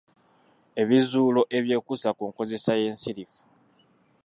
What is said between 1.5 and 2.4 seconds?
ebyekuusa ku